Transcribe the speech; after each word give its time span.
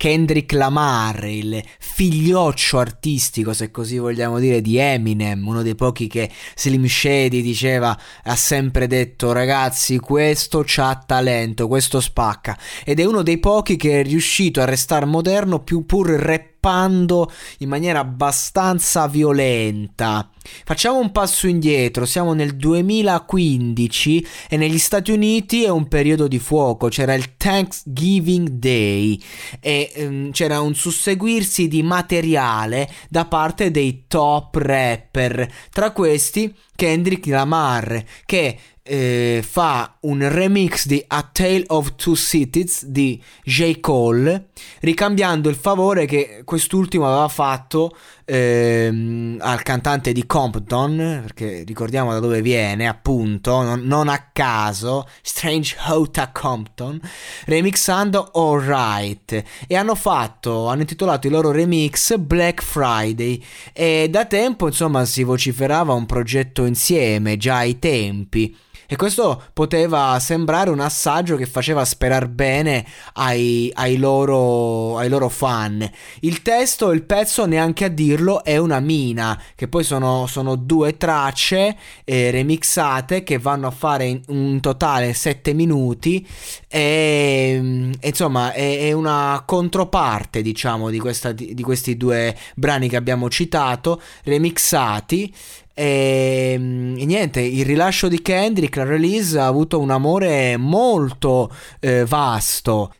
Kendrick 0.00 0.52
Lamar, 0.52 1.26
il 1.26 1.62
figlioccio 1.78 2.78
artistico, 2.78 3.52
se 3.52 3.70
così 3.70 3.98
vogliamo 3.98 4.38
dire, 4.38 4.62
di 4.62 4.78
Eminem, 4.78 5.46
uno 5.46 5.60
dei 5.60 5.74
pochi 5.74 6.06
che 6.06 6.30
Slim 6.56 6.86
Shady 6.86 7.42
diceva, 7.42 7.94
ha 8.22 8.34
sempre 8.34 8.86
detto 8.86 9.32
ragazzi 9.32 9.98
questo 9.98 10.62
c'ha 10.64 11.04
talento, 11.06 11.68
questo 11.68 12.00
spacca. 12.00 12.56
Ed 12.82 12.98
è 12.98 13.04
uno 13.04 13.20
dei 13.20 13.36
pochi 13.36 13.76
che 13.76 14.00
è 14.00 14.02
riuscito 14.02 14.62
a 14.62 14.64
restare 14.64 15.04
moderno 15.04 15.62
più 15.62 15.84
pur 15.84 16.08
rap 16.08 16.49
scappando 16.60 17.32
in 17.58 17.68
maniera 17.68 18.00
abbastanza 18.00 19.08
violenta. 19.08 20.30
Facciamo 20.64 20.98
un 20.98 21.10
passo 21.10 21.46
indietro, 21.46 22.04
siamo 22.04 22.34
nel 22.34 22.56
2015 22.56 24.26
e 24.48 24.56
negli 24.56 24.78
Stati 24.78 25.10
Uniti 25.10 25.64
è 25.64 25.70
un 25.70 25.88
periodo 25.88 26.28
di 26.28 26.38
fuoco, 26.38 26.88
c'era 26.88 27.14
il 27.14 27.36
Thanksgiving 27.36 28.48
Day 28.48 29.18
e 29.60 29.92
um, 29.96 30.30
c'era 30.30 30.60
un 30.60 30.74
susseguirsi 30.74 31.66
di 31.66 31.82
materiale 31.82 32.90
da 33.08 33.24
parte 33.24 33.70
dei 33.70 34.04
top 34.06 34.56
rapper, 34.56 35.50
tra 35.70 35.92
questi 35.92 36.54
Kendrick 36.74 37.26
Lamar 37.26 38.02
che 38.24 38.58
eh, 38.82 39.44
fa 39.46 39.96
un 40.00 40.26
remix 40.28 40.86
di 40.86 41.02
A 41.06 41.28
Tale 41.30 41.64
of 41.68 41.94
Two 41.96 42.14
Cities 42.14 42.86
di 42.86 43.22
J. 43.44 43.80
Cole, 43.80 44.48
ricambiando 44.80 45.48
il 45.48 45.56
favore 45.56 46.06
che 46.06 46.42
quest'ultimo 46.44 47.06
aveva 47.06 47.28
fatto 47.28 47.94
ehm, 48.24 49.38
al 49.40 49.62
cantante 49.62 50.12
di 50.12 50.24
Compton, 50.26 51.20
perché 51.22 51.62
ricordiamo 51.66 52.12
da 52.12 52.20
dove 52.20 52.40
viene, 52.40 52.88
appunto, 52.88 53.62
non, 53.62 53.80
non 53.82 54.08
a 54.08 54.30
caso, 54.32 55.06
Strange 55.22 55.76
Hota 55.86 56.30
Compton, 56.32 57.00
remixando 57.46 58.30
Alright. 58.32 59.44
E 59.66 59.76
hanno 59.76 59.94
fatto, 59.94 60.68
hanno 60.68 60.80
intitolato 60.80 61.26
il 61.26 61.32
loro 61.32 61.50
remix 61.50 62.16
Black 62.16 62.62
Friday. 62.62 63.42
E 63.72 64.08
da 64.10 64.24
tempo, 64.24 64.66
insomma, 64.66 65.04
si 65.04 65.22
vociferava 65.22 65.92
un 65.92 66.06
progetto 66.06 66.64
insieme, 66.64 67.36
già 67.36 67.58
ai 67.58 67.78
tempi. 67.78 68.56
E 68.92 68.96
questo 68.96 69.40
poteva 69.52 70.18
sembrare 70.18 70.68
un 70.68 70.80
assaggio 70.80 71.36
che 71.36 71.46
faceva 71.46 71.84
sperare 71.84 72.28
bene 72.28 72.84
ai, 73.12 73.70
ai, 73.74 73.96
loro, 73.96 74.98
ai 74.98 75.08
loro 75.08 75.28
fan. 75.28 75.88
Il 76.22 76.42
testo, 76.42 76.90
il 76.90 77.04
pezzo, 77.04 77.46
neanche 77.46 77.84
a 77.84 77.88
dirlo, 77.88 78.42
è 78.42 78.56
una 78.56 78.80
mina, 78.80 79.40
che 79.54 79.68
poi 79.68 79.84
sono, 79.84 80.26
sono 80.26 80.56
due 80.56 80.96
tracce 80.96 81.76
eh, 82.02 82.32
remixate 82.32 83.22
che 83.22 83.38
vanno 83.38 83.68
a 83.68 83.70
fare 83.70 84.06
in 84.06 84.22
un 84.26 84.58
totale 84.58 85.12
7 85.12 85.52
minuti. 85.52 86.26
E, 86.66 87.92
e 88.00 88.08
insomma, 88.08 88.52
è, 88.52 88.88
è, 88.88 88.90
una 88.90 89.40
controparte, 89.46 90.42
diciamo, 90.42 90.90
di, 90.90 90.98
questa, 90.98 91.30
di, 91.30 91.54
di 91.54 91.62
questi 91.62 91.96
due 91.96 92.36
brani 92.56 92.88
che 92.88 92.96
abbiamo 92.96 93.30
citato, 93.30 94.02
remixati. 94.24 95.32
E, 95.74 96.52
ehm, 96.54 96.96
e, 96.98 97.04
niente, 97.04 97.40
il 97.40 97.64
rilascio 97.64 98.08
di 98.08 98.20
Kendrick, 98.22 98.76
la 98.76 98.84
release 98.84 99.38
ha 99.38 99.46
avuto 99.46 99.78
un 99.80 99.90
amore 99.90 100.56
molto 100.56 101.50
eh, 101.80 102.04
vasto. 102.04 102.92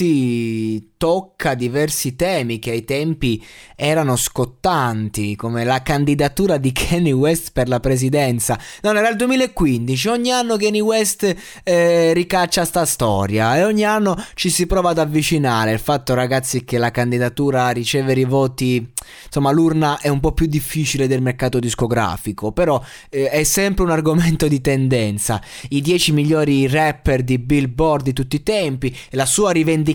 Difatti 0.00 0.88
tocca 0.96 1.54
diversi 1.54 2.14
temi 2.14 2.58
che 2.58 2.72
ai 2.72 2.84
tempi 2.84 3.42
erano 3.74 4.16
scottanti, 4.16 5.34
come 5.34 5.64
la 5.64 5.82
candidatura 5.82 6.58
di 6.58 6.72
Kanye 6.72 7.12
West 7.12 7.52
per 7.52 7.68
la 7.68 7.80
presidenza. 7.80 8.58
Non 8.82 8.98
era 8.98 9.08
il 9.08 9.16
2015, 9.16 10.08
ogni 10.08 10.30
anno 10.30 10.56
Kanye 10.56 10.80
West 10.80 11.34
eh, 11.64 12.12
ricaccia 12.12 12.66
sta 12.66 12.84
storia 12.84 13.56
e 13.56 13.64
ogni 13.64 13.84
anno 13.84 14.22
ci 14.34 14.50
si 14.50 14.66
prova 14.66 14.90
ad 14.90 14.98
avvicinare. 14.98 15.72
Il 15.72 15.78
fatto, 15.78 16.12
ragazzi, 16.12 16.64
che 16.64 16.76
la 16.76 16.90
candidatura 16.90 17.70
ricevere 17.70 18.20
i 18.20 18.24
voti, 18.24 18.92
insomma, 19.24 19.50
l'urna 19.50 20.00
è 20.00 20.08
un 20.08 20.20
po' 20.20 20.32
più 20.32 20.46
difficile 20.46 21.06
del 21.06 21.22
mercato 21.22 21.58
discografico, 21.58 22.52
però 22.52 22.82
eh, 23.08 23.30
è 23.30 23.42
sempre 23.44 23.84
un 23.84 23.90
argomento 23.90 24.48
di 24.48 24.60
tendenza. 24.60 25.40
I 25.70 25.80
10 25.80 26.12
migliori 26.12 26.68
rapper 26.68 27.22
di 27.22 27.38
Billboard 27.38 28.04
di 28.04 28.12
tutti 28.12 28.36
i 28.36 28.42
tempi 28.42 28.94
la 29.12 29.24
sua 29.24 29.50
rivendicazione 29.50 29.88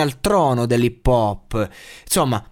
al 0.00 0.20
trono 0.20 0.66
dell'hip 0.66 1.06
hop. 1.06 1.68
Insomma, 2.04 2.44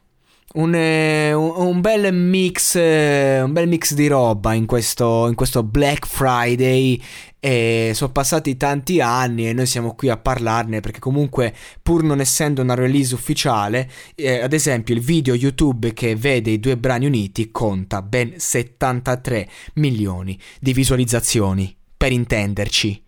un, 0.56 0.74
eh, 0.74 1.32
un, 1.32 1.80
bel 1.80 2.12
mix, 2.14 2.76
eh, 2.76 3.40
un 3.42 3.52
bel 3.52 3.68
mix 3.68 3.94
di 3.94 4.06
roba 4.06 4.54
in 4.54 4.66
questo, 4.66 5.28
in 5.28 5.34
questo 5.34 5.62
Black 5.62 6.06
Friday. 6.06 7.00
E 7.38 7.92
sono 7.94 8.10
passati 8.10 8.56
tanti 8.56 9.00
anni 9.00 9.48
e 9.48 9.52
noi 9.52 9.66
siamo 9.66 9.94
qui 9.94 10.08
a 10.08 10.16
parlarne 10.16 10.80
perché 10.80 10.98
comunque 10.98 11.54
pur 11.80 12.02
non 12.02 12.18
essendo 12.18 12.62
una 12.62 12.74
release 12.74 13.14
ufficiale, 13.14 13.88
eh, 14.16 14.40
ad 14.40 14.52
esempio 14.52 14.94
il 14.94 15.00
video 15.00 15.34
YouTube 15.34 15.92
che 15.92 16.16
vede 16.16 16.50
i 16.50 16.58
due 16.58 16.76
brani 16.76 17.06
uniti 17.06 17.52
conta 17.52 18.02
ben 18.02 18.32
73 18.36 19.48
milioni 19.74 20.36
di 20.58 20.72
visualizzazioni, 20.72 21.76
per 21.96 22.10
intenderci. 22.10 23.05